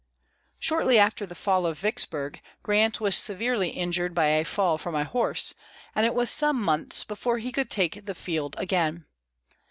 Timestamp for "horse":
5.03-5.53